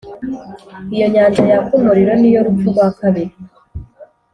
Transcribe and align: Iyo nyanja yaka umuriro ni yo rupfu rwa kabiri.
Iyo 0.95 1.05
nyanja 1.13 1.41
yaka 1.51 1.71
umuriro 1.77 2.13
ni 2.17 2.29
yo 2.33 2.39
rupfu 2.45 2.65
rwa 2.71 2.87
kabiri. 2.99 3.33